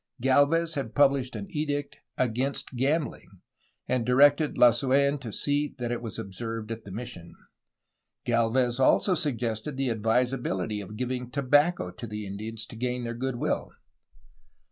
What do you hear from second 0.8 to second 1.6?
pubhshed an